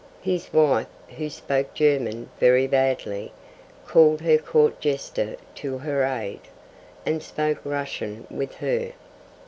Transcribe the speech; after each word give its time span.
His 0.23 0.51
wife, 0.51 0.87
who 1.15 1.29
spoke 1.29 1.75
German 1.75 2.31
very 2.39 2.65
badly, 2.65 3.31
called 3.85 4.21
her 4.21 4.39
court 4.39 4.79
jester 4.79 5.35
to 5.53 5.77
her 5.77 6.03
aid, 6.03 6.39
and 7.05 7.21
spoke 7.21 7.59
Russian 7.63 8.25
with 8.27 8.55
her. 8.55 8.93